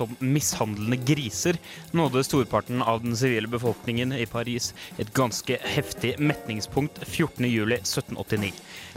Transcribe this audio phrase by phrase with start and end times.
[0.00, 1.58] som mishandlende griser,
[1.92, 8.52] nådde storparten av den sivile befolkningen i Paris et ganske heftig metningspunkt 14.07.1789.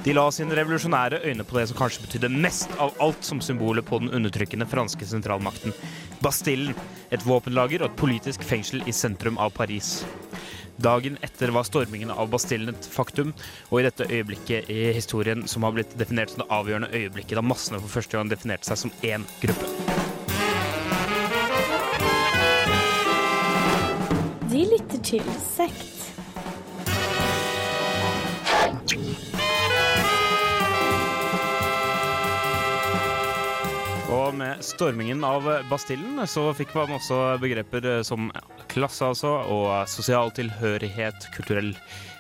[0.06, 3.86] De la sine revolusjonære øyne på det som kanskje betydde mest av alt som symbolet
[3.86, 5.76] på den undertrykkende franske sentralmakten.
[6.24, 6.78] Bastillen,
[7.12, 10.00] et våpenlager og et politisk fengsel i sentrum av Paris.
[10.82, 13.36] Dagen etter var stormingen av Bastillen et faktum,
[13.70, 17.46] og i dette øyeblikket i historien som har blitt definert som det avgjørende øyeblikket da
[17.46, 20.23] massene for første gang definerte seg som én gruppe.
[24.84, 25.90] Lytter til Sekt.
[34.14, 38.30] Og med stormingen av Bastillen så fikk man også begreper som
[38.72, 41.74] klasse, altså, og sosial tilhørighet, kulturell,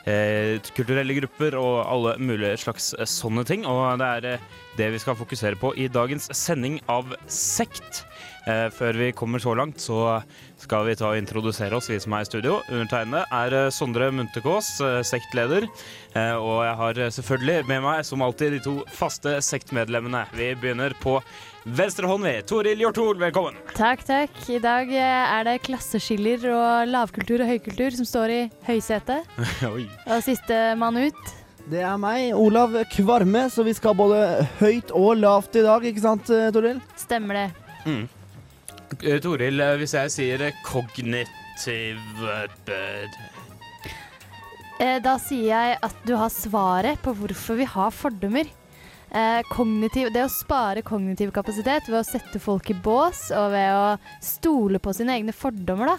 [0.10, 3.68] eh, kulturelle grupper og alle mulige slags sånne ting.
[3.70, 8.06] Og det er eh, det vi skal fokusere på i dagens sending av Sekt.
[8.44, 10.20] Eh, før vi kommer så langt, så
[10.60, 12.58] skal vi ta og introdusere oss, vi som er i studio.
[12.68, 15.68] Undertegnede er eh, Sondre Munterkås, eh, sektleder.
[16.12, 20.26] Eh, og jeg har selvfølgelig med meg, som alltid, de to faste sektmedlemmene.
[20.36, 21.18] Vi begynner på
[21.64, 23.56] venstre hånd ved Toril Hjorthol, velkommen.
[23.78, 24.36] Takk, takk.
[24.52, 29.30] I dag er det klasseskiller og lavkultur og høykultur som står i høysetet.
[29.72, 29.86] Oi.
[30.10, 31.32] Og siste mann ut.
[31.72, 36.04] Det er meg, Olav Kvarme, så vi skal både høyt og lavt i dag, ikke
[36.04, 36.84] sant, Toril?
[37.00, 37.48] Stemmer det.
[37.88, 38.04] Mm.
[39.02, 41.98] Eh, Toril, eh, hvis jeg sier eh, kognitiv
[45.04, 48.50] Da sier jeg at du har svaret på hvorfor vi har fordommer.
[49.52, 53.86] Kognitiv, det å spare kognitiv kapasitet ved å sette folk i bås og ved å
[54.26, 55.98] stole på sine egne fordommer, da.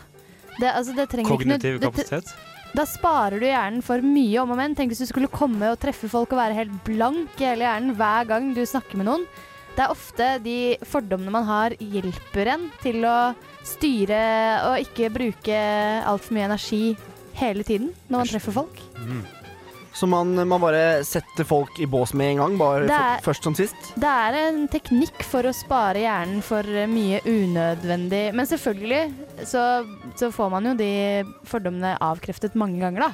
[0.59, 2.35] Det, altså, det kognitiv noe- Kognitiv det- kapasitet?
[2.75, 4.75] Da sparer du hjernen for mye om og men.
[4.75, 7.95] Tenk hvis du skulle komme og treffe folk og være helt blank i hele hjernen
[7.95, 9.27] hver gang du snakker med noen.
[9.75, 13.35] Det er ofte de fordommene man har, hjelper en til å
[13.67, 14.21] styre
[14.69, 15.57] og ikke bruke
[16.07, 16.83] altfor mye energi
[17.41, 18.79] hele tiden når man treffer folk.
[19.03, 19.25] Mm.
[19.95, 23.55] Så man, man bare setter folk i bås med en gang, bare er- først som
[23.55, 23.77] sist?
[23.95, 29.63] Det er en teknikk for å spare hjernen for mye unødvendig Men selvfølgelig så,
[30.19, 30.91] så får man jo de
[31.47, 33.13] fordommene avkreftet mange ganger, da.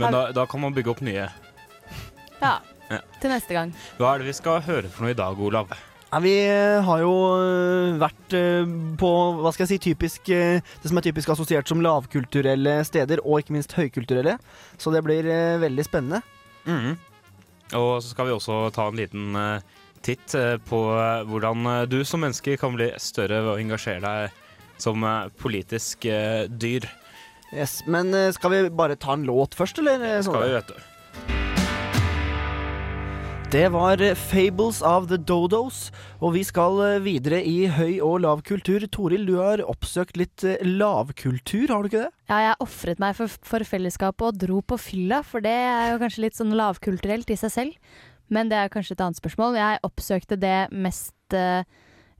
[0.00, 1.28] Men da, da kan man bygge opp nye.
[2.40, 2.56] Ja.
[2.94, 3.02] Ja.
[3.22, 3.74] Til neste gang.
[3.98, 5.74] Hva er det vi skal høre for noe i dag, Olav?
[6.14, 8.68] Ja, vi eh, har jo eh, vært eh,
[9.00, 9.08] på
[9.40, 13.56] hva skal jeg si, typisk, det som er typisk assosiert som lavkulturelle steder, og ikke
[13.56, 14.36] minst høykulturelle.
[14.78, 15.26] Så det blir
[15.58, 16.22] veldig spennende.
[16.70, 16.94] Mm.
[17.74, 19.34] Og så skal vi også ta en liten
[20.06, 20.36] titt
[20.68, 20.80] på
[21.26, 25.02] hvordan du som menneske kan bli større ved å engasjere deg som
[25.42, 26.06] politisk
[26.46, 26.86] dyr.
[27.50, 29.98] Yes, Men skal vi bare ta en låt først, eller?
[29.98, 30.93] det Skal vi, vet du.
[33.52, 38.24] Det var eh, Fables of the Dodos, og vi skal eh, videre i høy- og
[38.24, 38.82] lavkultur.
[38.90, 42.10] Toril, du har oppsøkt litt eh, lavkultur, har du ikke det?
[42.32, 46.00] Ja, jeg ofret meg for, for fellesskapet og dro på fylla, for det er jo
[46.02, 47.94] kanskje litt sånn lavkulturelt i seg selv.
[48.32, 49.60] Men det er kanskje et annet spørsmål.
[49.60, 51.62] Jeg oppsøkte det mest eh,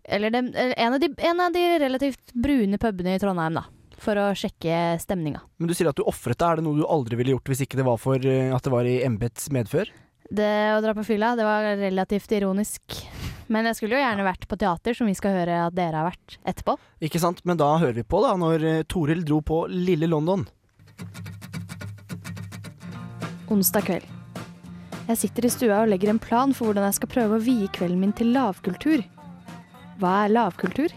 [0.04, 3.66] Eller det, en, av de, en av de relativt brune pubene i Trondheim, da.
[4.04, 5.40] For å sjekke stemninga.
[5.58, 6.46] Men du sier at du ofret deg.
[6.46, 8.74] Er det noe du aldri ville gjort hvis ikke det var for eh, at det
[8.74, 9.90] var i embets medfør?
[10.30, 13.04] Det å dra på fylla, det var relativt ironisk.
[13.52, 16.08] Men jeg skulle jo gjerne vært på teater, som vi skal høre at dere har
[16.08, 16.78] vært etterpå.
[17.04, 17.42] Ikke sant?
[17.44, 20.46] Men da hører vi på, da, når eh, Toril dro på Lille London.
[23.52, 24.10] Onsdag kveld.
[25.04, 27.68] Jeg sitter i stua og legger en plan for hvordan jeg skal prøve å vie
[27.76, 29.04] kvelden min til lavkultur.
[30.00, 30.94] Hva er lavkultur?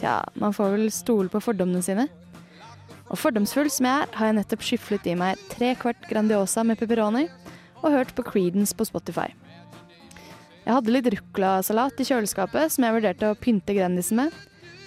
[0.00, 2.08] Tja, man får vel stole på fordommene sine.
[3.12, 6.80] Og fordomsfull som jeg er, har jeg nettopp skyflet i meg tre kvart Grandiosa med
[6.80, 7.26] pepperoni
[7.86, 9.30] og hørt på Creedence på Spotify.
[10.66, 14.38] Jeg hadde litt ruccolasalat i kjøleskapet som jeg vurderte å pynte Grandisen med,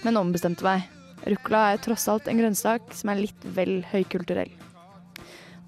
[0.04, 0.88] men ombestemte meg.
[1.24, 4.52] Ruccola er tross alt en grønnsak som er litt vel høykulturell.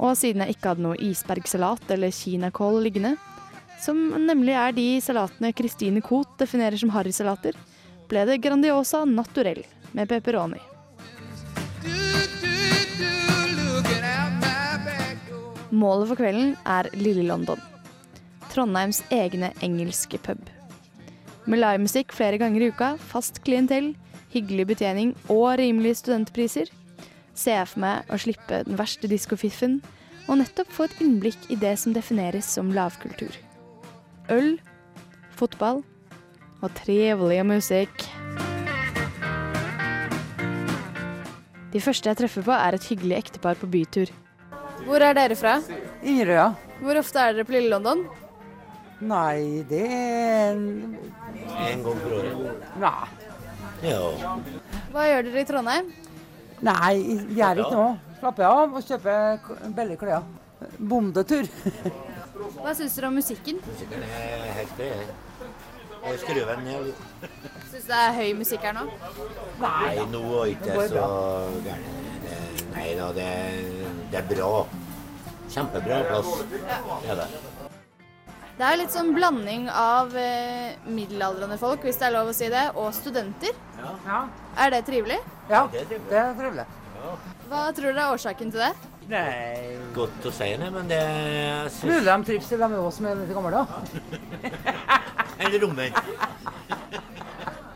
[0.02, 3.16] Og siden jeg ikke hadde noe isbergsalat eller kinakål liggende,
[3.82, 3.98] som
[4.28, 7.56] nemlig er de salatene Christine Koht definerer som harrysalater,
[8.12, 9.64] ble det Grandiosa naturell
[9.96, 10.60] med pepperoni.
[15.82, 17.62] Målet for kvelden er Lille London.
[18.52, 20.42] Trondheims egne engelske pub.
[21.50, 23.96] Med livemusikk flere ganger i uka, fast klientell,
[24.34, 26.70] hyggelig betjening og rimelige studentpriser,
[27.34, 29.80] ser jeg for meg å slippe den verste diskofiffen
[30.28, 33.34] og nettopp få et innblikk i det som defineres som lavkultur.
[34.30, 34.60] Øl,
[35.40, 35.82] fotball
[36.62, 38.06] og trivelig musikk.
[41.72, 44.12] De første jeg treffer på, er et hyggelig ektepar på bytur.
[44.86, 45.56] Hvor er dere fra?
[46.02, 46.48] Inderøya?
[46.82, 48.04] Hvor ofte er dere på Lille London?
[49.02, 52.70] Nei, det er En gang for året?
[52.82, 53.08] Nei.
[53.82, 54.02] Ja.
[54.94, 55.90] Hva gjør dere i Trondheim?
[56.62, 56.94] Nei,
[57.38, 57.96] gjør ikke noe.
[58.20, 60.28] Slapper av og kjøper billige klær.
[60.78, 61.50] Bondetur.
[62.62, 63.58] Hva syns dere om musikken?
[63.66, 64.92] Musikken er helt grei.
[66.02, 67.02] Jeg skrur den ned litt.
[67.72, 68.86] Syns det er høy musikk her nå?
[69.62, 71.10] Nei, nå er ikke så
[71.66, 72.11] gærent.
[72.76, 73.30] Nei da, det,
[74.12, 74.52] det er bra.
[75.52, 76.30] Kjempebra plass.
[76.52, 77.28] Det er det.
[78.62, 82.50] Det er litt sånn blanding av eh, middelaldrende folk, hvis det er lov å si
[82.52, 83.56] det, og studenter.
[84.06, 84.20] Ja,
[84.62, 85.18] Er det trivelig?
[85.50, 85.82] ja Det
[86.14, 86.68] er trivelig.
[87.50, 88.72] Hva tror dere er årsaken til det?
[89.10, 93.08] Nei Godt å si det, men det jeg Mulig de trives til er oss som
[93.10, 93.66] er litt gamle, da.
[95.42, 96.14] Eller omvendt.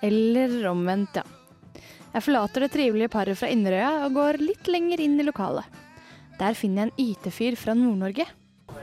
[0.06, 1.26] Eller omvendt, ja.
[2.16, 5.68] Jeg forlater det trivelige paret fra Inderøya og går litt lenger inn i lokalet.
[6.40, 8.24] Der finner jeg en IT-fyr fra Nord-Norge.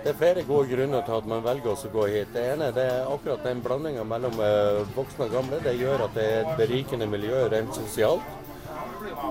[0.02, 2.34] Det er flere gode grunner til at man velger å gå hit.
[2.34, 5.62] Det ene det er akkurat den blandinga mellom eh, voksne og gamle.
[5.64, 8.28] Det gjør at det er et berikende miljø rent sosialt.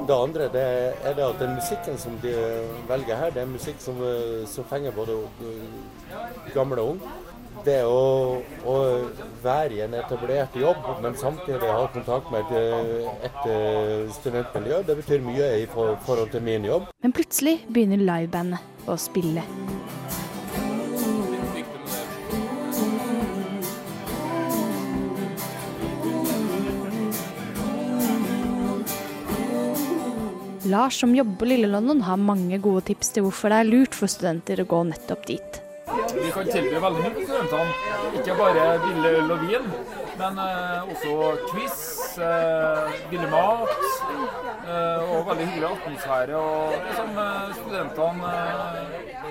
[0.10, 0.66] Det andre det
[1.06, 2.34] er det at den musikken som de
[2.90, 7.14] velger her, det er musikk som, eh, som fenger både eh, gamle og unge.
[7.62, 8.76] Det å, å
[9.44, 14.98] være i en etablert jobb, men samtidig ha kontakt med et, et eh, studentmiljø, det
[15.04, 16.90] betyr mye i for, forhold til min jobb.
[17.06, 19.46] Men plutselig begynner livebandet å spille.
[30.72, 33.98] Lars som jobber på Lille London har mange gode tips til hvorfor det er lurt
[33.98, 35.61] for studenter å gå nettopp dit.
[36.16, 37.98] Vi kan tilby veldig mye på studentene.
[38.20, 39.68] Ikke bare billig øl og vin,
[40.20, 41.14] men eh, også
[41.52, 41.78] quiz,
[42.22, 46.42] eh, billig mat eh, og veldig hyggelig atmosfære.
[46.42, 48.34] Og det som eh, studentene,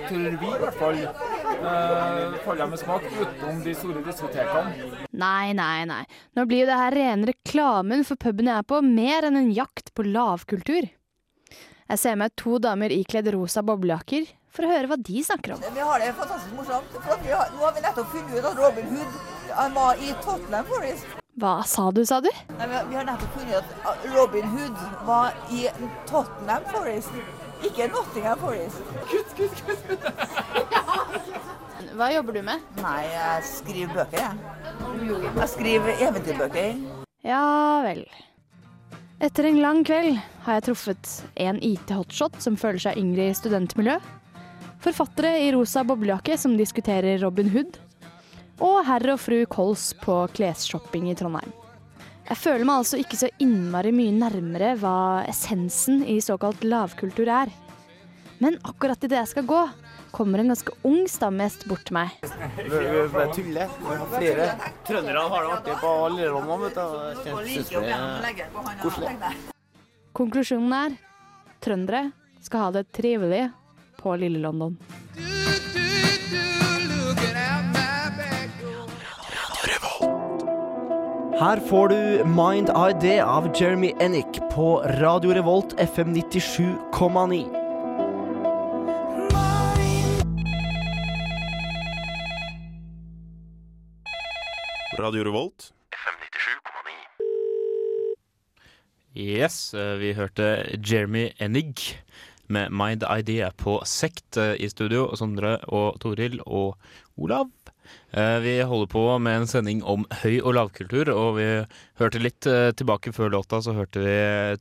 [0.09, 1.03] tror vi i hvert fall,
[2.41, 4.89] faller med smak utenom de store diskotekene.
[5.21, 6.01] Nei, nei, nei.
[6.37, 9.53] Nå blir jo det her rene reklamen for puben jeg er på, mer enn en
[9.53, 10.89] jakt på lavkultur.
[11.91, 15.63] Jeg ser meg to damer ikledd rosa boblejakker for å høre hva de snakker om.
[15.75, 16.93] Vi har det fantastisk morsomt.
[17.05, 19.19] For vi har, nå har vi nettopp funnet ut at Robin Hood
[19.57, 21.17] han var i Tottenham Forest.
[21.41, 22.27] Hva sa du, sa du?
[22.57, 24.77] Nei, vi har- Vi har nettopp funnet ut at Robin Hood
[25.07, 25.67] var i
[26.09, 27.09] Tottenham Forest,
[27.63, 28.81] ikke Nottingham Forest.
[29.07, 31.01] Kutt, kutt, kutt.
[31.97, 32.59] Hva jobber du med?
[32.81, 34.35] Nei, jeg skriver bøker, jeg.
[35.35, 36.77] Jeg skriver eventyrbøker.
[37.27, 37.41] Ja
[37.85, 38.03] vel.
[39.21, 40.15] Etter en lang kveld
[40.45, 43.99] har jeg truffet en IT-hotshot som føler seg yngre i studentmiljø,
[44.81, 47.77] forfattere i rosa boblejakke som diskuterer Robin Hood,
[48.61, 51.53] og herr og fru Kols på klesshopping i Trondheim.
[52.31, 54.95] Jeg føler meg altså ikke så innmari mye nærmere hva
[55.27, 57.51] essensen i såkalt lavkultur er.
[58.41, 59.59] Men akkurat idet jeg skal gå,
[60.15, 62.15] kommer en ganske ung stamgjest bort til meg.
[62.23, 63.67] Bare tulle.
[64.15, 64.47] Flere.
[64.87, 67.27] Trønderne har det artig på Lillehammer, vet du.
[67.27, 69.35] Jeg synes det er koselig.
[70.17, 70.97] Konklusjonen er
[71.61, 72.09] trøndere
[72.41, 73.43] skal ha det trivelig
[74.01, 74.77] på Lille London.
[81.41, 87.45] Her får du Mind ID av Jeremy Ennick på Radio Revolt FM 97,9.
[94.99, 95.73] Radio Revolt.
[95.89, 99.21] FM 97,9.
[99.21, 101.75] Yes, eh, vi hørte Jeremy Ennig
[102.51, 105.07] med Mind Idea på Sekt eh, i studio.
[105.19, 106.75] Sondre og Toril og
[107.17, 107.49] Olav.
[108.13, 111.47] Eh, Vi holder på med en sending om høy- og lavkultur, og vi
[112.01, 114.17] hørte litt eh, tilbake før låta, så hørte vi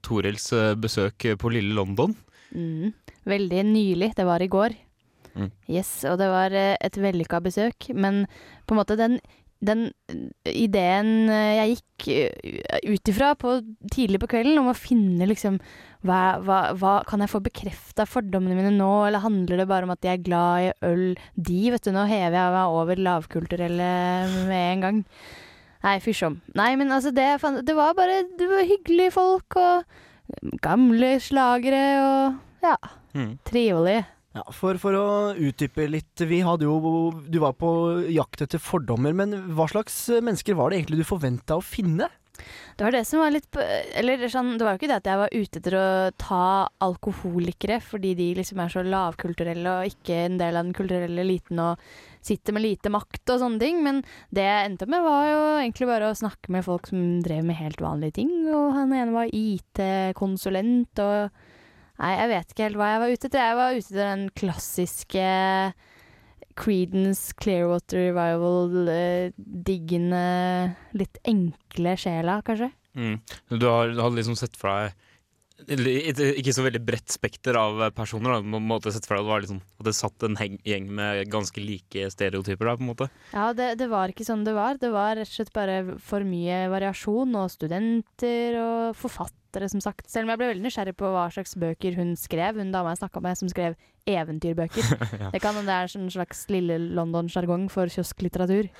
[0.07, 2.15] Torils besøk på Lille London.
[2.55, 2.93] Mm.
[3.29, 4.75] Veldig nylig, det var i går.
[5.35, 5.51] Mm.
[5.71, 8.25] Yes, og det var et vellykka besøk, men
[8.67, 9.21] på en måte den,
[9.61, 9.91] den
[10.49, 13.59] ideen eh, jeg gikk eh, ut ifra på,
[13.93, 15.59] tidlig på kvelden om å finne liksom
[16.07, 19.93] hva, hva, hva Kan jeg få bekrefta fordommene mine nå, eller handler det bare om
[19.93, 21.05] at jeg er glad i øl?
[21.37, 23.91] De, vet du, nå hever jeg meg over lavkulturelle
[24.49, 25.03] med en gang.
[25.85, 26.39] Nei, fysj om.
[26.57, 27.29] Nei, men altså, det,
[27.69, 32.77] det var bare Det var hyggelige folk, og gamle slagere, og ja.
[33.17, 33.37] Mm.
[33.45, 34.01] Trivelig.
[34.31, 37.71] Ja, for, for å utdype litt, vi hadde jo Du var på
[38.15, 42.07] jakt etter fordommer, men hva slags mennesker var det egentlig du forventa å finne?
[42.77, 43.57] Det var det som var litt
[43.99, 45.89] Eller sånn, det var jo ikke det at jeg var ute etter å
[46.21, 46.45] ta
[46.87, 51.61] alkoholikere fordi de liksom er så lavkulturelle og ikke en del av den kulturelle eliten
[51.61, 51.85] og
[52.25, 53.83] sitter med lite makt og sånne ting.
[53.85, 57.05] Men det jeg endte opp med, var jo egentlig bare å snakke med folk som
[57.25, 58.33] drev med helt vanlige ting.
[58.49, 61.47] Og han ene var IT-konsulent og
[62.01, 63.43] Nei, jeg vet ikke helt hva jeg var ute etter.
[63.45, 65.25] Jeg var ute etter den klassiske
[66.61, 72.71] Creedence Clearwater Revival, eh, litt enkle sjela, kanskje.
[72.97, 73.21] Mm.
[73.53, 74.97] Du har, du hadde liksom sett for deg
[75.69, 78.37] ikke så veldig bredt spekter av personer.
[78.37, 78.41] Da.
[78.45, 81.23] På en måte sett for deg det, var liksom, at det satt en gjeng med
[81.33, 83.11] ganske like stereotyper der, på en måte.
[83.35, 84.81] Ja, det, det var ikke sånn det var.
[84.81, 90.07] Det var rett og slett bare for mye variasjon, og studenter og forfattere, som sagt.
[90.11, 93.03] Selv om jeg ble veldig nysgjerrig på hva slags bøker hun skrev, hun dama jeg
[93.05, 93.79] snakka med som skrev
[94.11, 94.95] eventyrbøker.
[95.21, 95.31] Ja.
[95.35, 98.71] Det kan hende det er en slags lille London-sjargong for kiosklitteratur.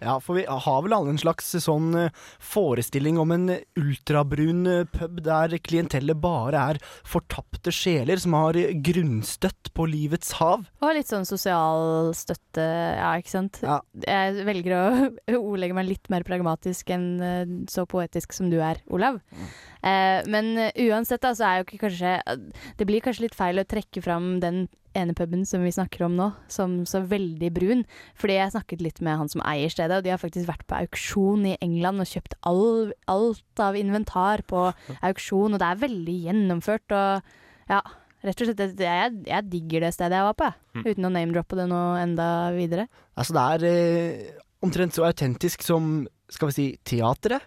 [0.00, 4.84] Ja, for vi har vel alle en slags sånn eh, forestilling om en ultrabrun eh,
[4.92, 10.66] pub der klientellet bare er fortapte sjeler som har grunnstøtt på livets hav.
[10.82, 13.60] Og litt sånn sosial støtte, ja, ikke sant.
[13.64, 13.80] Ja.
[14.06, 14.84] Jeg velger å
[15.52, 19.20] ordlegge meg litt mer pragmatisk enn eh, så poetisk som du er, Olav.
[19.86, 22.16] Eh, men eh, uansett, da, så er jo ikke kanskje
[22.78, 24.64] Det blir kanskje litt feil å trekke fram den
[24.96, 27.82] ene puben som vi snakker om nå, som så veldig brun.
[28.16, 30.78] Fordi jeg snakket litt med han som eier stedet, og de har faktisk vært på
[30.78, 34.70] auksjon i England og kjøpt all, alt av inventar på
[35.10, 37.30] auksjon, og det er veldig gjennomført og
[37.68, 37.84] ja.
[38.26, 40.80] Rett og slett, jeg, jeg digger det stedet jeg var på, jeg.
[40.80, 40.84] Mm.
[40.88, 42.86] uten å name-droppe det nå enda videre.
[43.14, 46.00] Altså, det er eh, omtrent så autentisk som,
[46.32, 47.44] skal vi si, teatret.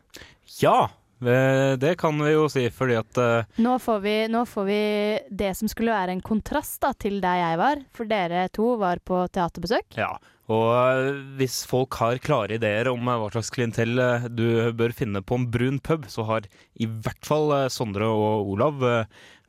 [0.61, 0.85] Ja,
[1.19, 4.81] det kan vi jo si, fordi at uh, Nå får, vi, nå får vi
[5.29, 9.01] det som skulle være en kontrast da, til der jeg var, for dere to var
[9.03, 9.97] på teaterbesøk.
[9.99, 10.13] Ja,
[10.49, 13.99] og eh, hvis folk har klare ideer om eh, hva slags klientell
[14.31, 16.47] du bør finne på en brun pub, så har
[16.79, 18.79] i hvert fall Sondre og Olav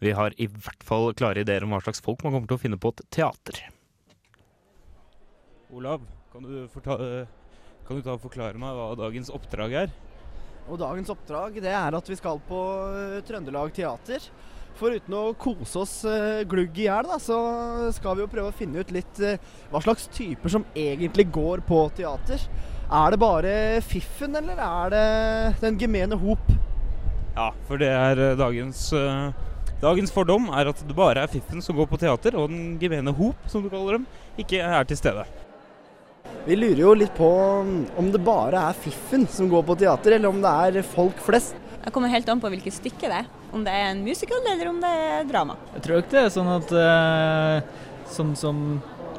[0.02, 2.64] Vi har i hvert fall klare ideer om hva slags folk man kommer til å
[2.66, 3.62] finne på et teater.
[5.70, 6.02] Olav,
[6.34, 6.98] kan du, forta
[7.86, 9.94] kan du ta og forklare meg hva dagens oppdrag er?
[10.70, 12.60] Og dagens oppdrag det er at vi skal på
[12.94, 14.22] eh, Trøndelag Teater.
[14.78, 17.38] Foruten å kose oss eh, glugg i hjel, så
[17.96, 21.64] skal vi jo prøve å finne ut litt eh, hva slags typer som egentlig går
[21.66, 22.46] på teater.
[22.86, 23.52] Er det bare
[23.86, 25.04] fiffen, eller er det
[25.66, 26.54] den gemene hop?
[27.34, 28.90] Ja, for det er dagens
[29.80, 33.14] Dagens fordom er at det bare er fiffen som går på teater, og den gemene
[33.16, 34.10] hop, som du kaller dem,
[34.42, 35.24] ikke er til stede.
[36.46, 37.28] Vi lurer jo litt på
[37.66, 41.18] mm, om det bare er fiffen som går på teater, eller om det er folk
[41.20, 41.58] flest.
[41.80, 43.28] Det kommer helt an på hvilket stykke det er.
[43.52, 45.56] Om det er en musical eller om det er drama.
[45.74, 46.72] Jeg tror ikke det er sånn at
[48.14, 48.62] sånn som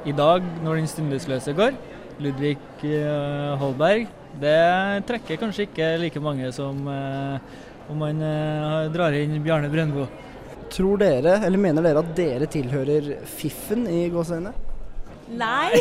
[0.08, 1.78] i dag, når Den stundesløse går,
[2.22, 4.08] Ludvig eh, Holberg,
[4.42, 7.62] det trekker kanskje ikke like mange som eh,
[7.92, 8.22] om man
[8.94, 10.08] drar inn Bjarne Brøndbo.
[10.74, 14.71] Tror dere, eller mener dere at dere tilhører fiffen i gåseøynene?
[15.32, 15.72] Nei.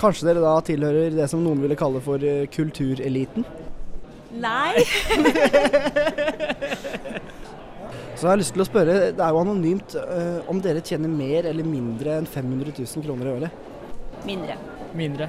[0.00, 3.44] Kanskje dere da tilhører det som noen ville kalle for eh, kultureliten?
[4.40, 4.74] Nei.
[8.14, 11.10] Så jeg har lyst til å spørre, det er jo anonymt, eh, om dere tjener
[11.10, 13.50] mer eller mindre enn 500 000 kroner i året?
[14.24, 14.54] Mindre.
[14.96, 15.28] Mindre.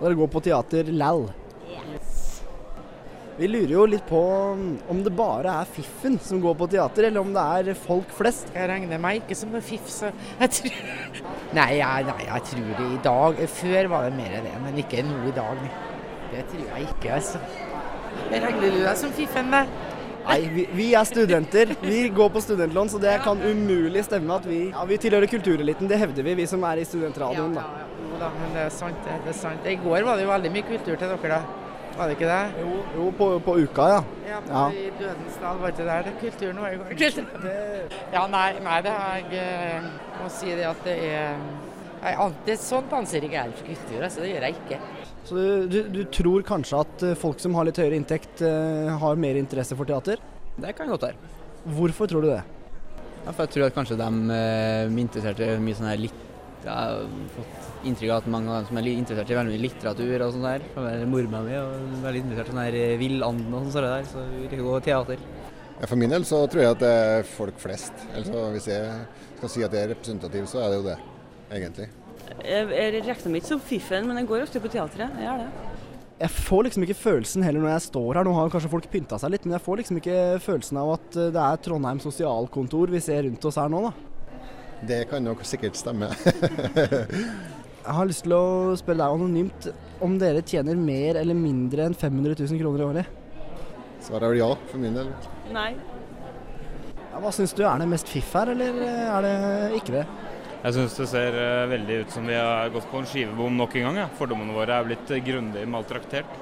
[0.00, 1.22] Dere går på teater LAL.
[3.38, 4.18] Vi lurer jo litt på
[4.92, 8.50] om det bare er fiffen som går på teater, eller om det er folk flest.
[8.52, 10.10] Jeg regner meg ikke som en fiff, så
[10.40, 10.82] jeg tror
[11.56, 15.04] Nei, jeg, nei, jeg tror det i dag Før var det mer det, men ikke
[15.04, 15.64] nå i dag.
[16.32, 17.40] Det tror jeg ikke, altså.
[18.32, 19.64] Jeg Regner du deg som fiffen, da?
[20.22, 21.72] Nei, vi, vi er studenter.
[21.82, 25.88] Vi går på studentlån, så det kan umulig stemme at vi ja, Vi tilhører kultureliten,
[25.90, 27.56] det hevder vi, vi som er i studentradioen.
[27.56, 27.64] da.
[28.12, 29.18] Jo da, men det er sant, det.
[29.24, 29.66] det er sant.
[29.66, 31.61] I går var det jo veldig mye kultur til dere, da.
[31.96, 32.62] Var det ikke det?
[32.62, 33.98] Jo, jo på, på uka, ja.
[34.28, 34.62] Ja, på, Ja.
[34.72, 36.94] i Dødens dal, var ikke det der det kulturen var i går?
[38.14, 39.90] Ja, nei, nei, det er jeg eh,
[40.22, 41.36] må si det at det er
[42.02, 44.24] jeg, an- det, Sånt anser ikke jeg for kultur, altså.
[44.24, 44.78] Det gjør jeg ikke.
[45.28, 48.88] Så du, du, du tror kanskje at eh, folk som har litt høyere inntekt, eh,
[49.04, 50.18] har mer interesse for teater?
[50.56, 51.30] Det kan godt være.
[51.76, 52.40] Hvorfor tror du det?
[53.22, 56.18] Ja, for jeg tror at kanskje de eh, interesserte mye sånn her litt
[56.62, 59.62] Jeg har fått inntrykk av at mange av dem som er interessert i veldig mye
[59.64, 60.66] litteratur og sånn der.
[60.82, 64.06] Er Mora mi og veldig interessert i sånn her eh, villanden og sånn sånn der,
[64.12, 65.24] så vi liker å gå teater.
[65.80, 68.06] Ja, For min del så tror jeg at det er folk flest.
[68.14, 68.94] Altså, hvis jeg
[69.40, 70.96] skal si at jeg er representativ, så er det jo det,
[71.58, 71.88] egentlig.
[72.42, 75.18] Jeg, jeg regner meg ikke som fiffen, men jeg går ofte på teatret.
[75.18, 75.68] Jeg gjør det.
[76.22, 79.18] Jeg får liksom ikke følelsen heller når jeg står her, nå har kanskje folk pynta
[79.18, 82.92] seg litt, men jeg får liksom ikke følelsen av at eh, det er Trondheim sosialkontor
[82.94, 84.11] vi ser rundt oss her nå, da.
[84.82, 86.10] Det kan nok sikkert stemme.
[87.82, 89.66] Jeg har lyst til å spørre deg anonymt
[90.02, 93.06] om dere tjener mer eller mindre enn 500 000 kroner i året.
[94.02, 95.10] Svaret er vel ja, for min del.
[95.54, 95.72] Nei.
[97.12, 100.04] Ja, hva syns du, er det mest fiff her, eller er det ikke det?
[100.62, 103.74] Jeg syns det ser eh, veldig ut som vi har gått på en skivebom nok
[103.80, 104.00] en gang.
[104.04, 104.08] Ja.
[104.18, 106.38] Fordommene våre er blitt eh, grundig maltraktert.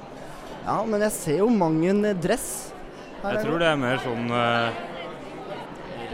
[0.61, 2.51] Ja, men jeg ser jo mang en dress.
[3.23, 4.83] her Jeg tror det er mer sånn eh,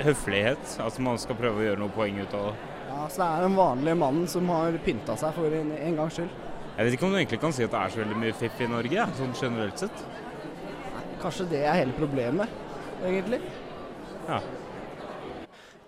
[0.05, 0.77] høflighet.
[0.83, 2.75] Altså man skal prøve å gjøre noe poeng ut av det.
[2.87, 6.17] Ja, så det er den vanlige mannen som har pynta seg for en, en gangs
[6.17, 6.45] skyld.
[6.77, 8.59] Jeg vet ikke om du egentlig kan si at det er så veldig mye fiff
[8.61, 10.01] i Norge, ja, sånn generelt sett.
[11.23, 12.51] Kanskje det er hele problemet,
[13.01, 13.39] egentlig.
[14.27, 14.41] Ja.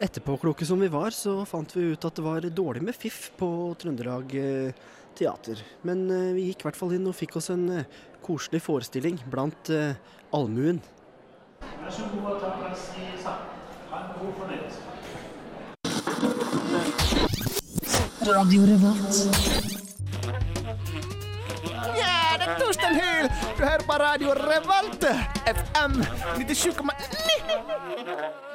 [0.01, 3.50] Etterpåkloke som vi var, så fant vi ut at det var dårlig med fiff på
[3.78, 4.88] Trøndelag eh,
[5.20, 5.62] Teater.
[5.86, 9.20] Men eh, vi gikk i hvert fall inn og fikk oss en eh, koselig forestilling
[9.30, 9.72] blant
[10.34, 10.82] allmuen.
[11.60, 13.49] Vær så god og ta plass i salen.
[14.29, 14.79] God fornøyelse.
[22.01, 23.29] Ja, det er Torstein Hyl!
[23.57, 25.03] Du hører på Radio Revolt,
[25.45, 25.93] FM
[26.38, 28.49] 97,9.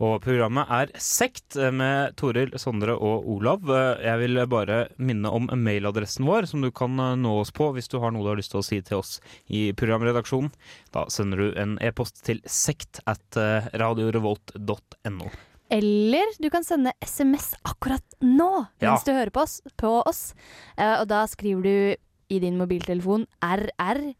[0.00, 3.60] Og programmet er Sekt med Toril, Sondre og Olav.
[4.02, 7.98] Jeg vil bare minne om mailadressen vår, som du kan nå oss på hvis du
[8.02, 9.20] har noe du har lyst til å si til oss
[9.52, 10.50] i programredaksjonen.
[10.96, 13.38] Da sender du en e-post til sekt at
[13.78, 15.30] radiorevolt.no.
[15.72, 18.90] Eller du kan sende SMS akkurat nå Ja.
[18.92, 19.60] mens du hører på oss.
[19.76, 20.34] På oss.
[20.76, 21.96] Eh, og da skriver du
[22.28, 24.14] i din mobiltelefon RR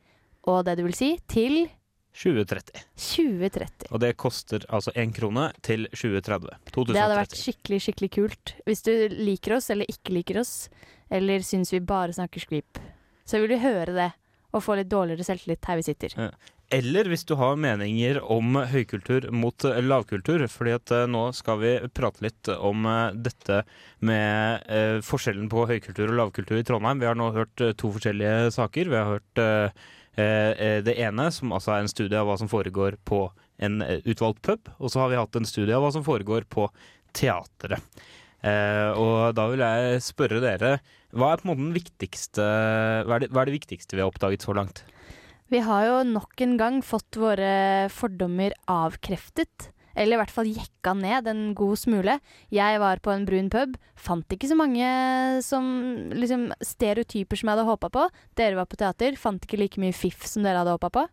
[0.49, 1.69] og det du vil si, til
[2.13, 2.83] 2030.
[2.97, 3.89] 2030.
[3.91, 6.57] Og det koster altså én krone til 2030.
[6.69, 6.93] 2030.
[6.93, 8.55] Det hadde vært skikkelig, skikkelig kult.
[8.69, 10.57] Hvis du liker oss eller ikke liker oss,
[11.13, 12.81] eller syns vi bare snakker skvip,
[13.25, 14.11] så vil du høre det
[14.53, 16.17] og få litt dårligere selvtillit her vi sitter.
[16.19, 16.33] Ja.
[16.73, 20.47] Eller hvis du har meninger om høykultur mot lavkultur.
[20.49, 23.63] fordi at eh, nå skal vi prate litt om eh, dette
[24.01, 27.01] med eh, forskjellen på høykultur og lavkultur i Trondheim.
[27.01, 28.89] Vi har nå hørt to forskjellige saker.
[28.89, 29.85] Vi har hørt eh,
[30.17, 33.25] det ene, som altså er en studie av hva som foregår på
[33.63, 34.71] en eh, utvalgt pub.
[34.79, 36.69] Og så har vi hatt en studie av hva som foregår på
[37.17, 37.83] teatret.
[38.43, 40.79] Eh, og da vil jeg spørre dere,
[41.15, 42.47] hva er på en måte den viktigste
[43.07, 44.83] hva er, det, hva er det viktigste vi har oppdaget så langt?
[45.53, 47.53] Vi har jo nok en gang fått våre
[47.93, 49.69] fordommer avkreftet.
[49.95, 52.19] Eller i hvert fall jekka ned en god smule.
[52.55, 54.87] Jeg var på en brun pub, fant ikke så mange
[55.45, 55.67] som,
[56.17, 58.07] liksom, stereotyper som jeg hadde håpa på.
[58.39, 61.09] Dere var på teater, fant ikke like mye fiff som dere hadde håpa på.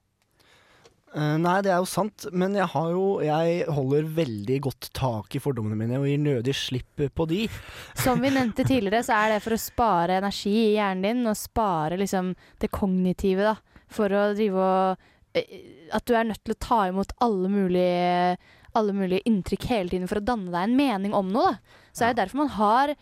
[1.09, 5.33] Uh, nei, det er jo sant, men jeg, har jo, jeg holder veldig godt tak
[5.33, 7.48] i fordommene mine og gir nødig slipp på de.
[8.03, 11.39] Som vi nevnte tidligere, så er det for å spare energi i hjernen din, og
[11.39, 13.81] spare liksom det kognitive, da.
[13.89, 15.00] For å drive og
[15.33, 18.35] eh, At du er nødt til å ta imot alle mulige,
[18.77, 21.79] alle mulige inntrykk hele tiden for å danne deg en mening om noe, da.
[21.96, 22.96] Så er det derfor man har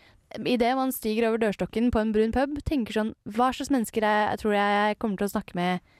[0.44, 4.26] Idet man stiger over dørstokken på en brun pub, tenker sånn Hva slags mennesker jeg,
[4.28, 5.94] jeg tror jeg kommer til å snakke med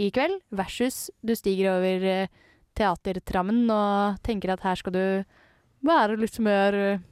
[0.00, 2.30] i kveld, versus du stiger over eh,
[2.74, 5.04] teatertrammen og tenker at her skal du
[5.86, 7.04] være litt mer eh,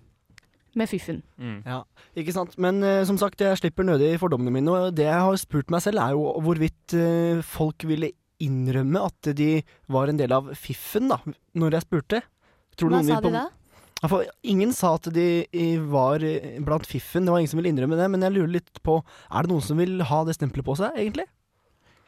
[0.75, 1.20] med fiffen.
[1.68, 1.83] Ja,
[2.16, 2.57] ikke sant.
[2.57, 4.72] Men uh, som sagt, jeg slipper nødig fordommene mine.
[4.72, 9.33] Og det jeg har spurt meg selv, er jo hvorvidt uh, folk ville innrømme at
[9.38, 9.50] de
[9.92, 11.18] var en del av fiffen, da,
[11.59, 12.22] når jeg spurte.
[12.76, 13.48] Tror Hva sa på- de da?
[14.11, 15.44] For ingen sa at de
[15.87, 17.22] var eh, blant fiffen.
[17.24, 18.09] Det var ingen som ville innrømme det.
[18.11, 18.96] Men jeg lurer litt på
[19.31, 21.28] Er det noen som vil ha det stempelet på seg, egentlig?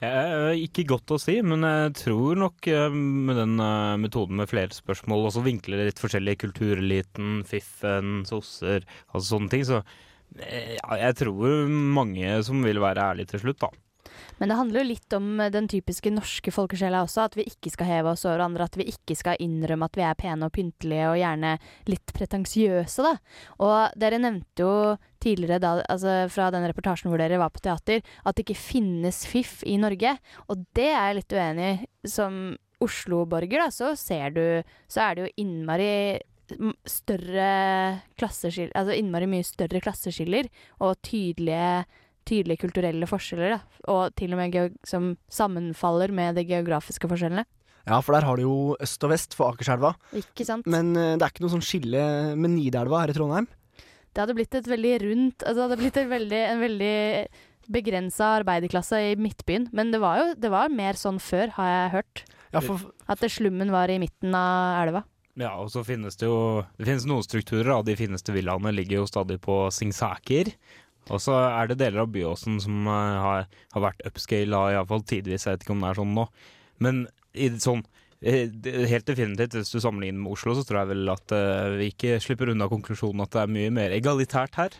[0.04, 4.74] Ikke godt å si, men jeg tror nok eh, med den eh, metoden med flere
[4.74, 9.80] spørsmål, og så vinkler det litt forskjellig, kultureliten, fiffen, sosser, altså sånne ting, så
[10.34, 13.70] jeg tror mange som vil være ærlige til slutt, da.
[14.38, 17.72] Men det handler jo litt om eh, den typiske norske folkesjela også, at vi ikke
[17.72, 20.54] skal heve oss over andre, at vi ikke skal innrømme at vi er pene og
[20.54, 21.54] pyntelige og gjerne
[21.90, 23.14] litt pretensiøse, da.
[23.64, 24.74] Og dere nevnte jo
[25.24, 29.24] tidligere, da, altså fra den reportasjen hvor dere var på teater, at det ikke finnes
[29.28, 30.16] fiff i Norge,
[30.48, 31.90] og det er jeg litt uenig i.
[32.04, 32.34] Som
[32.84, 34.44] Oslo-borger, da, så ser du
[34.90, 36.20] Så er det jo innmari
[36.84, 37.50] større
[38.18, 40.50] klasseskiller Altså innmari mye større klasseskiller
[40.84, 41.86] og tydelige
[42.28, 43.82] tydelige kulturelle forskjeller, da.
[43.92, 47.44] Og til og med som sammenfaller med de geografiske forskjellene.
[47.84, 49.92] Ja, for der har du jo øst og vest for Akerselva.
[50.16, 50.66] Ikke sant?
[50.70, 52.04] Men uh, det er ikke noe sånn skille
[52.36, 53.48] med Nidelva her i Trondheim.
[54.14, 56.94] Det hadde blitt et veldig rundt altså Det hadde blitt et veldig, en veldig
[57.74, 59.68] begrensa arbeiderklasse i Midtbyen.
[59.76, 62.24] Men det var jo det var mer sånn før, har jeg hørt.
[62.54, 65.04] Ja, for- At slummen var i midten av elva.
[65.36, 67.82] Ja, og så finnes det jo Det finnes noen strukturer, da.
[67.82, 70.52] De fineste villaene ligger jo stadig på Singsaker.
[71.12, 75.46] Og så er det deler av Byåsen som eh, har, har vært upscale, iallfall tidvis.
[75.46, 76.26] Jeg vet ikke om det er sånn nå.
[76.84, 77.02] Men
[77.34, 77.82] i, sånn
[78.24, 78.48] eh,
[78.90, 82.20] helt definitivt, hvis du sammenligner med Oslo, så tror jeg vel at uh, vi ikke
[82.24, 84.78] slipper unna konklusjonen at det er mye mer egalitært her.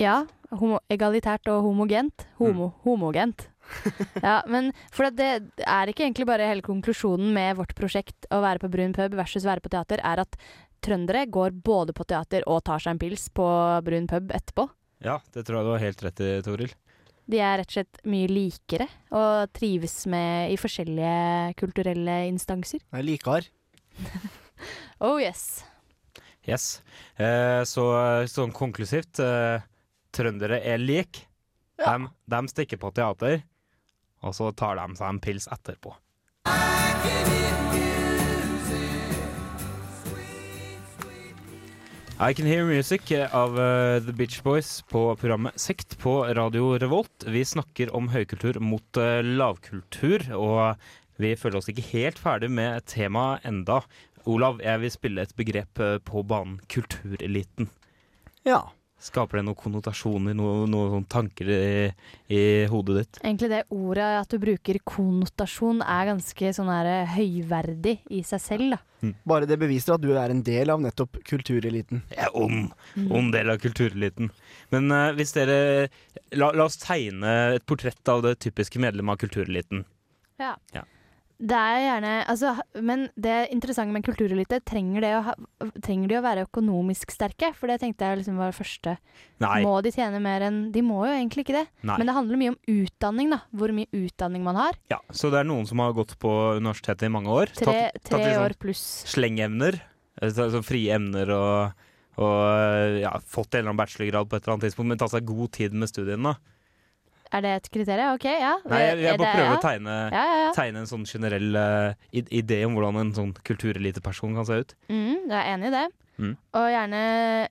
[0.00, 0.22] Ja,
[0.56, 2.26] homo egalitært og homogent.
[2.40, 3.48] Homo homogent.
[4.26, 5.28] ja, men for det
[5.62, 9.46] er ikke egentlig bare hele konklusjonen med vårt prosjekt å være på brun pub versus
[9.46, 10.36] være på teater, er at
[10.84, 13.46] trøndere går både på teater og tar seg en pils på
[13.86, 14.66] brun pub etterpå.
[15.04, 16.72] Ja, det tror jeg du har helt rett i, Toril.
[17.30, 22.84] De er rett og slett mye likere og trives med i forskjellige kulturelle instanser.
[22.92, 23.50] Jeg liker.
[25.00, 25.64] Oh yes.
[26.44, 26.82] Yes.
[27.16, 27.84] Eh, så
[28.28, 29.64] sånn konklusivt eh,
[30.12, 31.22] Trøndere er lik.
[31.80, 33.40] De, stikker på teater,
[34.20, 35.94] Og så tar de seg en pils etterpå.
[36.44, 37.89] I
[42.20, 47.24] Can Hear Music av uh, The Beach Boys på programmet Sekt på Radio Revolt.
[47.24, 50.76] Vi snakker om høykultur mot uh, lavkultur, og
[51.16, 53.78] vi føler oss ikke helt ferdig med temaet enda.
[54.28, 57.70] Olav, jeg vil spille et begrep eh, på banen kultureliten.
[58.44, 58.66] Ja.
[59.00, 61.62] Skaper det noen konnotasjoner, noen noe sånn tanker i,
[62.28, 63.20] i hodet ditt?
[63.22, 68.76] Egentlig det ordet at du bruker konnotasjon er ganske sånn her høyverdig i seg selv,
[68.76, 68.82] da.
[69.24, 72.02] Bare det beviser at du er en del av nettopp kultureliten.
[72.12, 72.74] Jeg er ond.
[72.92, 73.08] Mm.
[73.16, 74.28] Ond del av kultureliten.
[74.74, 75.88] Men uh, hvis dere
[76.36, 79.86] la, la oss tegne et portrett av det typiske medlemmet av kultureliten.
[80.40, 80.58] Ja.
[80.76, 80.84] Ja.
[81.40, 82.50] Det er gjerne altså,
[82.84, 85.32] Men det interessante med kulturelite, trenger,
[85.80, 87.48] trenger de å være økonomisk sterke?
[87.56, 88.96] For det tenkte jeg liksom var det første.
[89.40, 89.62] Nei.
[89.64, 91.64] Må de tjene mer enn De må jo egentlig ikke det.
[91.88, 91.96] Nei.
[91.96, 93.40] Men det handler mye om utdanning, da.
[93.56, 94.76] Hvor mye utdanning man har.
[94.92, 97.54] Ja, Så det er noen som har gått på universitetet i mange år.
[97.56, 98.84] Tre, tatt- tre tatt sånn år pluss.
[99.08, 99.80] Slengemner.
[100.20, 101.72] eh, Så, så frie emner og,
[102.20, 105.24] og ja, fått en eller annen bachelorgrad på et eller annet tidspunkt, men tatt seg
[105.24, 106.34] god tid med studiene.
[106.34, 106.56] da.
[107.30, 108.16] Er det et kriterium?
[108.16, 108.56] OK, ja.
[108.66, 110.52] Nei, jeg, jeg bare prøver å tegne, Ja, ja, ja.
[110.56, 114.74] tegne en sånn generell uh, idé om hvordan en sånn kultureliteperson kan se ut.
[114.90, 115.84] Mm, jeg er enig i det.
[116.20, 116.32] Mm.
[116.58, 117.02] Og gjerne,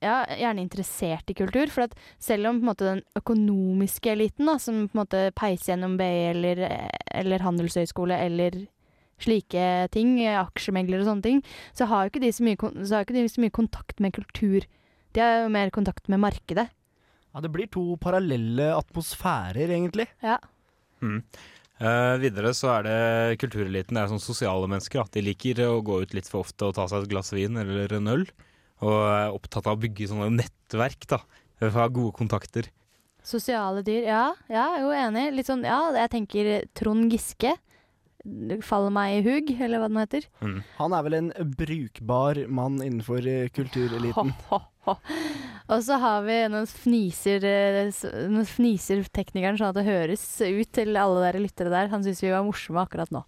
[0.04, 1.72] ja, gjerne interessert i kultur.
[1.74, 5.74] For at selv om på måte, den økonomiske eliten, da, som på en måte peiser
[5.74, 6.66] gjennom BI eller,
[7.24, 8.60] eller handelshøyskole eller
[9.20, 9.64] slike
[9.96, 11.40] ting, aksjemeglere og sånne ting,
[11.76, 14.16] så har jo ikke de så mye, så har ikke de så mye kontakt med
[14.16, 14.68] kultur.
[15.16, 16.70] De har jo mer kontakt med markedet.
[17.34, 20.08] Ja, Det blir to parallelle atmosfærer, egentlig.
[20.26, 20.40] Ja.
[21.02, 21.24] Mm.
[21.80, 23.96] Uh, videre så er det kultureliten.
[23.96, 25.06] Det er sånn sosiale mennesker.
[25.06, 27.56] At de liker å gå ut litt for ofte og ta seg et glass vin
[27.62, 28.26] eller en øl.
[28.84, 31.08] Og er opptatt av å bygge sånne nettverk.
[31.12, 31.22] da
[31.68, 32.70] ha gode kontakter.
[33.24, 34.26] Sosiale dyr, ja.
[34.48, 35.26] Ja, jeg er jo enig.
[35.36, 37.56] Litt sånn, ja, jeg tenker Trond Giske.
[38.66, 40.26] Faller meg i hug, eller hva den heter.
[40.80, 44.34] Han er vel en brukbar mann innenfor eh, kultureliten.
[45.70, 50.98] Og så har vi noen fniser, eh, fniser teknikeren sånn at det høres ut til
[50.98, 51.92] alle dere lyttere der.
[51.94, 53.22] Han syns vi var morsomme akkurat nå.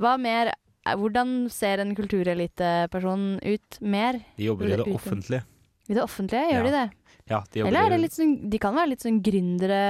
[0.00, 0.52] Hva mer?
[0.86, 4.20] eh, Hvordan ser en kultureliteperson ut mer?
[4.38, 5.44] De jobber i det offentlige.
[5.90, 6.86] I det offentlige, gjør de det?
[7.30, 9.82] Ja, de, Eller er det litt sånn, de kan være litt sånn gründere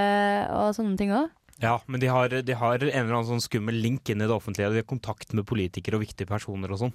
[0.56, 1.28] og sånne ting òg?
[1.60, 4.34] Ja, men de har, de har en eller annen sånn skummel link inn i det
[4.34, 4.70] offentlige.
[4.72, 6.94] De har kontakt med politikere og viktige personer og sånn.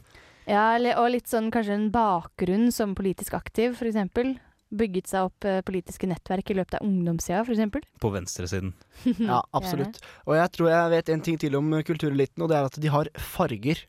[0.50, 4.36] Ja, og litt sånn kanskje en bakgrunn som politisk aktiv, for eksempel.
[4.76, 7.86] Bygget seg opp eh, politiske nettverk i løpet av ungdomssida, for eksempel.
[8.02, 8.74] På venstresiden.
[9.30, 10.02] Ja, absolutt.
[10.26, 12.94] Og jeg tror jeg vet en ting til om kultureliten, og det er at de
[12.94, 13.86] har farger.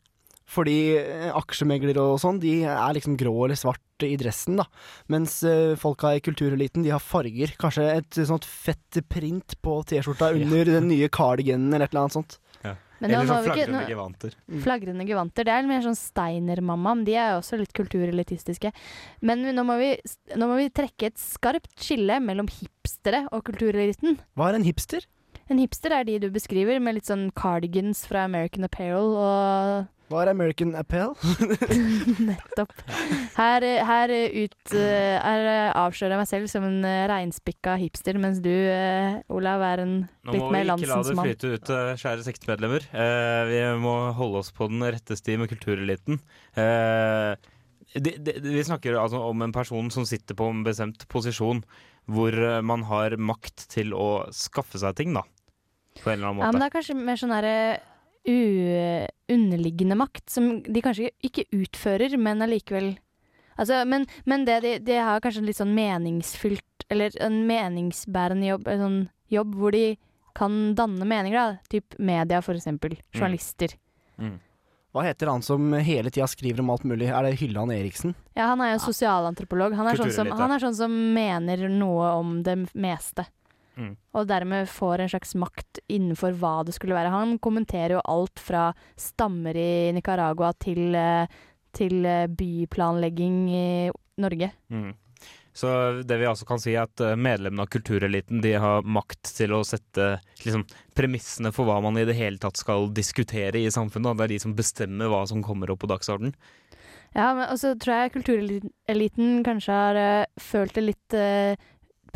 [0.47, 4.65] Fordi eh, aksjemeglere og sånn, de er liksom grå eller svart i dressen, da.
[5.11, 7.51] Mens eh, folka i kultureliten, de har farger.
[7.59, 12.19] Kanskje et sånt fett print på T-skjorta under den nye cardiganen eller et eller annet
[12.21, 12.37] sånt.
[12.97, 14.31] Men eller sånn ikke- flagrende nå- gevanter.
[14.63, 15.45] Flagrende gevanter.
[15.45, 18.71] Det er mer sånn Steiner-mamma, men de er jo også litt kulturelitistiske.
[19.21, 19.91] Men nå må, vi,
[20.33, 24.17] nå må vi trekke et skarpt skille mellom hipstere og kultureliten.
[24.33, 25.05] Hva er en hipster?
[25.47, 30.21] En hipster er de du beskriver, med litt sånn cardigans fra American Apparel og Hva
[30.23, 31.13] er American Appel?
[32.29, 32.73] Nettopp.
[33.37, 38.39] Her, her, ut, eh, her avslører jeg meg selv som en eh, reinspikka hipster, mens
[38.43, 39.97] du, eh, Olav, er en
[40.31, 41.03] litt mer landsens mann.
[41.11, 42.87] Nå må vi ikke la det flyte ut, eh, kjære sektmedlemmer.
[42.91, 46.19] Eh, vi må holde oss på den rette sti med kultureliten.
[46.59, 47.35] Eh,
[47.95, 51.63] vi snakker altså om en person som sitter på en bestemt posisjon,
[52.07, 55.23] hvor eh, man har makt til å skaffe seg ting, da.
[56.03, 57.57] På en eller annen Ja, men det er kanskje mer sånn derre
[58.27, 62.95] u- underliggende makt, som de kanskje ikke utfører, men allikevel
[63.57, 68.45] Altså, men, men det de, de har kanskje en litt sånn meningsfylt Eller en meningsbærende
[68.51, 68.99] jobb, en sånn
[69.33, 69.97] jobb hvor de
[70.37, 71.57] kan danne meninger, da.
[71.67, 72.93] Typ media, for eksempel.
[73.11, 73.73] Journalister.
[74.93, 77.07] Hva heter han som hele tida skriver om alt mulig?
[77.09, 78.13] Er det Hylland Eriksen?
[78.37, 79.73] Ja, han er jo sosialantropolog.
[79.73, 83.25] Han er, sånn som, han er sånn som mener noe om det meste.
[83.77, 83.93] Mm.
[84.17, 87.13] Og dermed får en slags makt innenfor hva det skulle være.
[87.13, 91.27] Han kommenterer jo alt fra stammer i Nicaragua til, eh,
[91.77, 93.67] til eh, byplanlegging i
[94.17, 94.51] Norge.
[94.73, 94.95] Mm.
[95.57, 95.69] Så
[96.05, 99.55] det vi altså kan si er at eh, medlemmene av kultureliten de har makt til
[99.57, 104.19] å sette liksom, premissene for hva man i det hele tatt skal diskutere i samfunnet.
[104.19, 106.35] Det er de som bestemmer hva som kommer opp på dagsordenen.
[107.15, 111.57] Ja, men også tror jeg kultureliten kanskje har uh, følt det litt eh,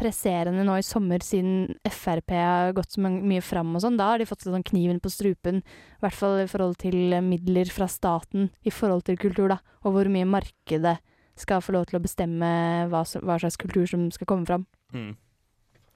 [0.01, 3.99] presserende nå i sommer, siden Frp har gått så mye fram og sånn.
[3.99, 7.23] Da har de fått sånn kniven på strupen, i hvert fall i forhold til eh,
[7.25, 9.61] midler fra staten i forhold til kultur, da.
[9.85, 10.97] Og hvor mye markedet
[11.39, 12.51] skal få lov til å bestemme
[12.91, 14.65] hva, hva slags kultur som skal komme fram.
[14.93, 15.13] Mm.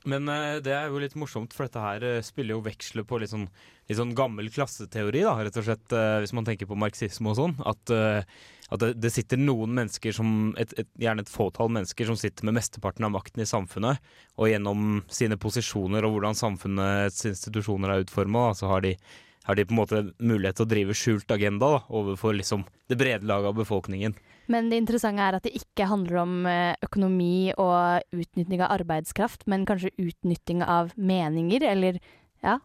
[0.09, 3.17] Men eh, det er jo litt morsomt, for dette her eh, spiller jo veksler på
[3.21, 3.47] litt sånn,
[3.89, 7.39] litt sånn gammel klasseteori, da, rett og slett, eh, hvis man tenker på marxisme og
[7.39, 7.55] sånn.
[7.65, 7.93] At,
[8.75, 12.59] at det sitter noen mennesker som, et, et, gjerne et fåtall mennesker, som sitter med
[12.59, 18.51] mesteparten av makten i samfunnet, og gjennom sine posisjoner og hvordan samfunnets institusjoner er utforma,
[18.57, 18.93] så har de,
[19.49, 23.01] har de på en måte mulighet til å drive skjult agenda da, overfor liksom det
[23.01, 24.17] brede laget av befolkningen.
[24.51, 29.47] Men det interessante er at det ikke handler om eh, økonomi og utnytting av arbeidskraft,
[29.49, 31.99] men kanskje utnytting av meninger, eller
[32.45, 32.59] ja.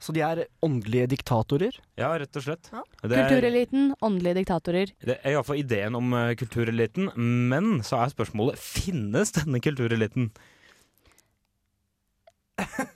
[0.00, 1.74] Så de er åndelige diktatorer?
[2.00, 2.70] Ja, rett og slett.
[3.02, 4.92] Det er- Kultureliten, åndelige diktatorer.
[5.04, 10.30] Det er iallfall ideen om eh, kultureliten, men så er spørsmålet finnes denne kultureliten?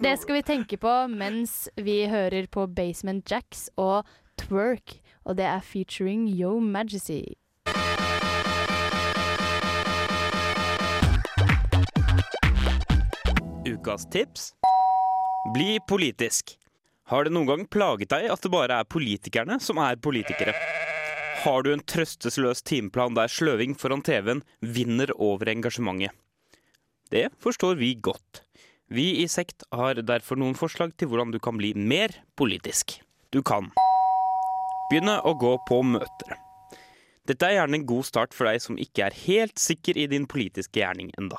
[0.01, 4.09] Det skal vi tenke på mens vi hører på Basement Jacks og
[4.41, 4.95] Twerk,
[5.29, 7.35] og det er featuring Yo Majesty.
[13.71, 14.53] Ukas tips
[15.55, 16.57] Bli politisk.
[17.07, 20.55] Har det noen gang plaget deg at det bare er politikerne som er politikere?
[21.45, 26.11] Har du en trøstesløs timeplan der sløving foran TV-en vinner over engasjementet?
[27.15, 28.43] Det forstår vi godt.
[28.91, 32.99] Vi i Sekt har derfor noen forslag til hvordan du kan bli mer politisk.
[33.31, 33.71] Du kan
[34.91, 36.41] begynne å gå på møter.
[37.23, 40.27] Dette er gjerne en god start for deg som ikke er helt sikker i din
[40.27, 41.39] politiske gjerning enda.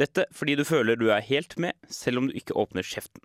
[0.00, 3.20] Dette fordi du føler du er helt med, selv om du ikke åpner kjeften.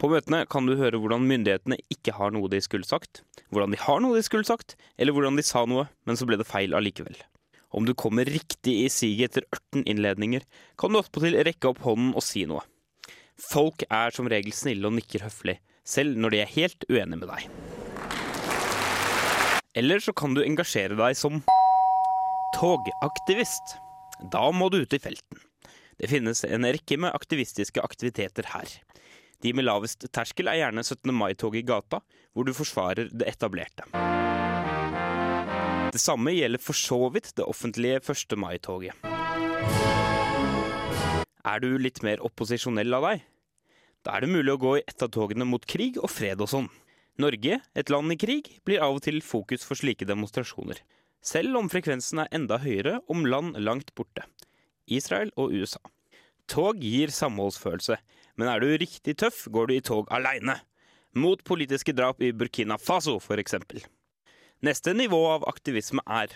[0.00, 3.78] På møtene kan du høre hvordan myndighetene ikke har noe de skulle sagt, hvordan de
[3.78, 6.74] har noe de skulle sagt, eller hvordan de sa noe, men så ble det feil
[6.74, 7.18] allikevel.
[7.72, 10.42] Om du kommer riktig i siget etter 18 innledninger,
[10.80, 12.64] kan du attpåtil rekke opp hånden og si noe.
[13.40, 17.30] Folk er som regel snille og nikker høflig, selv når de er helt uenige med
[17.30, 17.46] deg.
[19.78, 21.40] Eller så kan du engasjere deg som
[22.58, 23.78] togaktivist.
[24.32, 25.40] Da må du ut i felten.
[26.02, 28.70] Det finnes en rekke med aktivistiske aktiviteter her.
[29.38, 31.12] De med lavest terskel er gjerne 17.
[31.14, 32.00] mai-toget i gata,
[32.34, 33.86] hvor du forsvarer det etablerte.
[35.94, 38.34] Det samme gjelder for så vidt det offentlige 1.
[38.34, 38.98] mai-toget.
[41.46, 43.26] Er du litt mer opposisjonell av deg?
[44.02, 46.50] Da er det mulig å gå i ett av togene mot krig og fred og
[46.50, 46.70] sånn.
[47.22, 50.82] Norge, et land i krig, blir av og til fokus for slike demonstrasjoner.
[51.22, 54.26] Selv om frekvensen er enda høyere om land langt borte.
[54.96, 55.80] Israel og USA.
[56.50, 57.96] Tog gir samholdsfølelse,
[58.36, 60.58] men er du riktig tøff, går du i tog aleine.
[61.14, 63.84] Mot politiske drap i Burkina Faso, eksempel.
[64.62, 66.32] Neste nivå av aktivisme er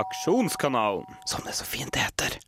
[0.00, 2.38] Aksjonskanalen, som det så fint heter.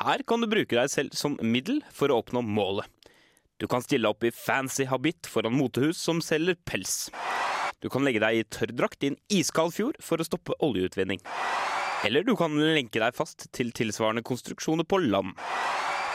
[0.00, 2.86] Her kan du bruke deg selv som middel for å oppnå målet.
[3.60, 7.10] Du kan stille opp i fancy habit foran motehus som selger pels.
[7.84, 11.20] Du kan legge deg i tørrdrakt i en iskald fjord for å stoppe oljeutvinning.
[12.04, 15.34] Eller du kan lenke deg fast til tilsvarende konstruksjoner på land.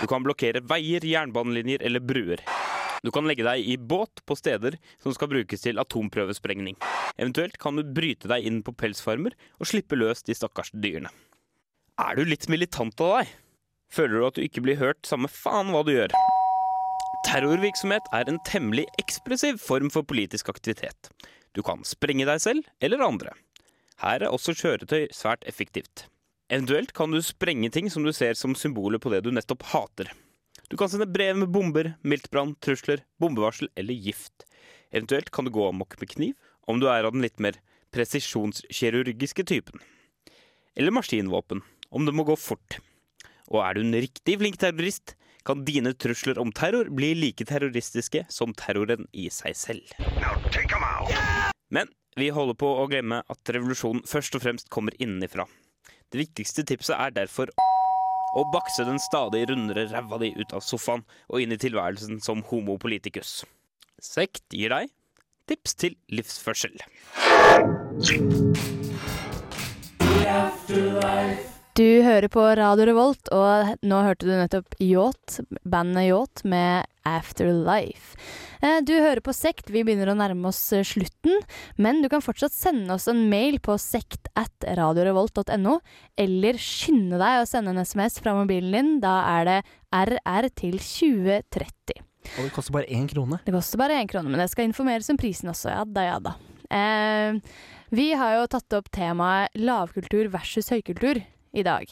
[0.02, 2.42] Du kan blokkere veier, jernbanelinjer eller bruer.
[3.06, 6.74] Du kan legge deg i båt på steder som skal brukes til atomprøvesprengning.
[7.22, 11.14] Eventuelt kan du bryte deg inn på pelsfarmer og slippe løs de stakkars dyrene.
[12.02, 13.36] Er du litt militant av deg?
[13.94, 16.18] Føler du at du ikke blir hørt samme faen hva du gjør?
[17.30, 21.14] Terrorvirksomhet er en temmelig ekspressiv form for politisk aktivitet.
[21.54, 23.38] Du kan sprenge deg selv eller andre.
[24.04, 26.08] Her er også kjøretøy svært effektivt.
[26.52, 30.12] Eventuelt kan du sprenge ting som du ser som symboler på det du nettopp hater.
[30.70, 34.46] Du kan sende brev med bomber, miltbrann, trusler, bombevarsel eller gift.
[34.92, 36.36] Eventuelt kan du gå amok med kniv,
[36.68, 37.58] om du er av den litt mer
[37.96, 39.80] presisjonskirurgiske typen.
[40.76, 42.80] Eller maskinvåpen, om det må gå fort.
[43.48, 48.26] Og er du en riktig flink terrorist, kan dine trusler om terror bli like terroristiske
[48.34, 49.94] som terroren i seg selv.
[51.70, 55.48] Men vi holder på å glemme at revolusjonen først og fremst kommer innenfra.
[56.14, 57.50] Det viktigste tipset er derfor
[58.36, 62.44] å bakse den stadig rundere ræva di ut av sofaen og inn i tilværelsen som
[62.52, 63.44] homo politicus.
[64.04, 64.92] Sekt gir deg
[65.50, 66.78] tips til livsførsel.
[71.76, 78.16] Du hører på Radio Revolt, og nå hørte du nettopp Yacht, bandet Yacht med Afterlife.
[78.62, 81.40] Eh, Du hører på Sekt, vi begynner å nærme oss eh, slutten,
[81.82, 85.80] men du kan fortsatt sende oss en mail på sekt at radiorevolt.no,
[86.18, 89.58] eller skynde deg å sende en SMS fra mobilen din, da er det
[89.96, 92.02] RR til 2030.
[92.26, 93.38] Og det koster bare én krone.
[93.46, 95.70] Det koster bare én krone, men det skal informeres om prisen også.
[95.76, 96.36] Ja da, ja da.
[96.74, 97.38] Eh,
[97.96, 101.22] vi har jo tatt opp temaet lavkultur versus høykultur
[101.56, 101.86] i dag.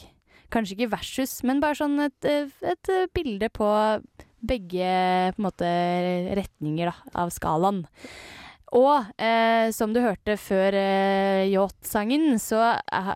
[0.52, 3.68] Kanskje ikke versus, men bare sånn et, et bilde på
[4.46, 4.88] begge
[5.34, 5.70] på en måte,
[6.38, 7.84] retninger da, av skalaen.
[8.74, 13.14] Og eh, som du hørte før eh, Yacht-sangen, så eh,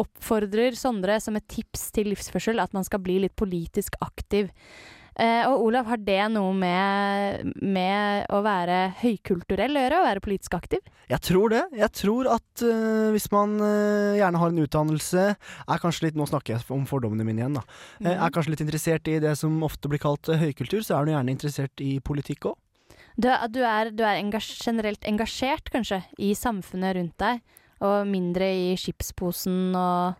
[0.00, 4.48] oppfordrer Sondre som et tips til livsførsel at man skal bli litt politisk aktiv.
[5.14, 10.00] Eh, og Olav, har det noe med, med å være høykulturell å gjøre?
[10.00, 10.82] Å være politisk aktiv?
[11.10, 11.62] Jeg tror det.
[11.78, 16.26] Jeg tror at uh, hvis man uh, gjerne har en utdannelse, er kanskje litt Nå
[16.30, 17.62] snakker jeg om fordommene mine igjen, da.
[18.00, 18.08] Mm.
[18.08, 18.12] Mhm.
[18.14, 21.34] Er kanskje litt interessert i det som ofte blir kalt høykultur, så er du gjerne
[21.34, 22.58] interessert i politikk òg.
[23.14, 27.42] Du, du er, du er engas generelt engasjert, kanskje, i samfunnet rundt deg,
[27.84, 30.18] og mindre i skipsposen og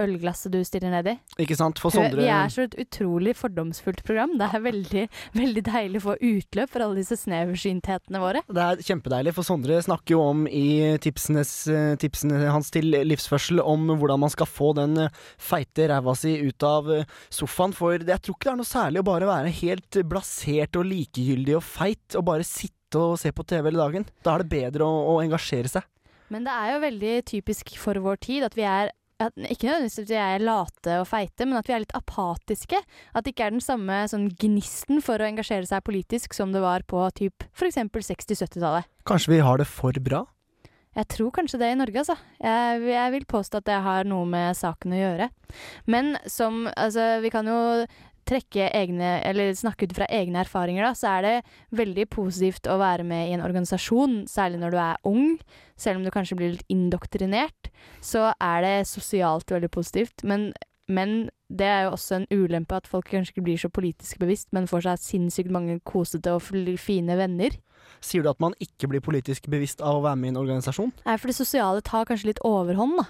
[0.00, 1.14] ølglasset du stirrer ned i.
[1.42, 1.80] Ikke sant?
[1.82, 4.34] For Sondre Vi er så et utrolig fordomsfullt program.
[4.40, 5.04] Det er veldig,
[5.40, 8.44] veldig deilig å få utløp for alle disse sneversynthetene våre.
[8.48, 13.92] Det er kjempedeilig, for Sondre snakker jo om i eh, tipsene hans til livsførsel om
[13.92, 17.76] hvordan man skal få den eh, feite ræva si ut av eh, sofaen.
[17.76, 21.58] For jeg tror ikke det er noe særlig å bare være helt blasert og likegyldig
[21.58, 24.08] og feit og bare sitte og se på TV hele dagen.
[24.24, 25.86] Da er det bedre å, å engasjere seg.
[26.32, 28.92] Men det er jo veldig typisk for vår tid at vi er
[29.28, 32.82] at, ikke nødvendigvis at vi er late og feite, men at vi er litt apatiske.
[33.12, 36.62] At det ikke er den samme sånn gnisten for å engasjere seg politisk som det
[36.64, 37.80] var på typ f.eks.
[37.92, 38.88] 60-70-tallet.
[39.08, 40.24] Kanskje vi har det for bra?
[40.92, 42.18] Jeg tror kanskje det i Norge, altså.
[42.36, 45.28] Jeg, jeg vil påstå at det har noe med saken å gjøre.
[45.88, 47.56] Men som Altså, vi kan jo
[48.28, 51.34] trekke egne Eller snakke ut fra egne erfaringer, da, så er det
[51.78, 55.38] veldig positivt å være med i en organisasjon, særlig når du er ung.
[55.76, 57.72] Selv om du kanskje blir litt indoktrinert,
[58.04, 60.24] så er det sosialt veldig positivt.
[60.28, 60.50] Men,
[60.88, 64.48] men det er jo også en ulempe at folk kanskje ikke blir så politisk bevisst,
[64.56, 66.44] men får seg sinnssykt mange kosete og
[66.80, 67.58] fine venner.
[68.02, 70.94] Sier du at man ikke blir politisk bevisst av å være med i en organisasjon?
[71.06, 73.08] Nei, for det sosiale tar kanskje litt overhånd, da.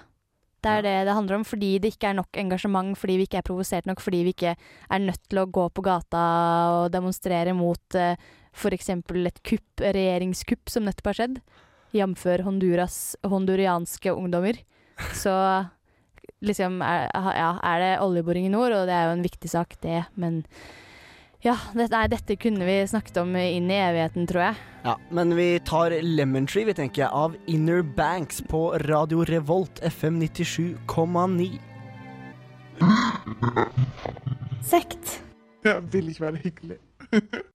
[0.63, 3.41] Det er det det handler om, fordi det ikke er nok engasjement, fordi vi ikke
[3.41, 6.23] er provosert nok, fordi vi ikke er nødt til å gå på gata
[6.77, 8.15] og demonstrere mot uh,
[8.53, 8.89] f.eks.
[8.95, 11.39] et kupp, regjeringskupp som nettopp har skjedd,
[11.97, 12.25] jf.
[12.45, 14.61] Honduras, hondurianske ungdommer.
[15.23, 15.33] Så
[16.43, 19.75] liksom er, ja, er det oljeboring i nord, og det er jo en viktig sak,
[19.83, 20.43] det, men
[21.43, 24.61] ja, det, nei, dette kunne vi snakket om inn i evigheten, tror jeg.
[24.83, 29.79] Ja, men vi tar Lemon Tree, vi tenker jeg, av Inner Banks på Radio Revolt
[29.83, 31.49] FM 97,9.
[34.63, 35.19] Sekt.
[35.63, 36.79] Jeg vil ikke være hyggelig.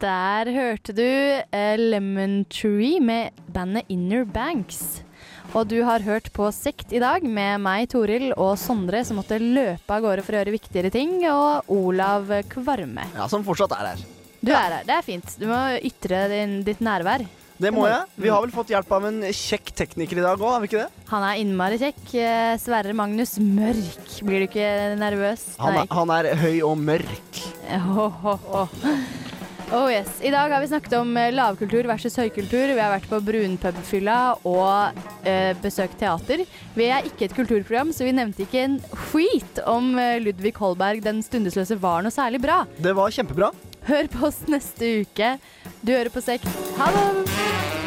[0.00, 5.04] Der hørte du eh, Lemon Tree med bandet Inner Banks.
[5.50, 9.40] Og du har hørt på Sekt i dag med meg, Toril, og Sondre, som måtte
[9.42, 13.08] løpe av gårde for å gjøre viktigere ting, og Olav Kvarme.
[13.16, 14.04] Ja, som fortsatt er her.
[14.40, 15.34] Du er her, det er fint.
[15.40, 17.26] Du må ytre din, ditt nærvær.
[17.60, 18.06] Det må jeg.
[18.16, 20.84] Vi har vel fått hjelp av en kjekk tekniker i dag òg, har vi ikke
[20.84, 21.04] det?
[21.10, 22.04] Han er innmari kjekk.
[22.14, 24.14] Eh, Sverre Magnus Mørk.
[24.24, 24.70] Blir du ikke
[25.02, 25.48] nervøs?
[25.60, 27.42] Han er, han er høy og mørk.
[27.74, 28.78] Oh, oh, oh.
[29.72, 30.08] Oh yes.
[30.22, 32.74] I dag har vi snakket om eh, lavkultur versus høykultur.
[32.74, 36.44] Vi har vært på brunpubfylla og eh, besøkt teater.
[36.76, 38.78] Vi er ikke et kulturprogram, så vi nevnte ikke en
[39.10, 42.62] skit om eh, Ludvig Holberg, den stundesløse, var noe særlig bra.
[42.78, 43.52] Det var kjempebra.
[43.90, 45.36] Hør på oss neste uke.
[45.80, 46.50] Du hører på Sekt.
[46.78, 47.79] Ha det!